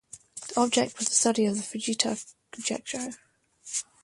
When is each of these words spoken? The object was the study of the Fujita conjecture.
The 0.47 0.59
object 0.59 0.97
was 0.97 1.09
the 1.09 1.13
study 1.13 1.45
of 1.45 1.57
the 1.57 1.61
Fujita 1.61 2.25
conjecture. 2.51 3.09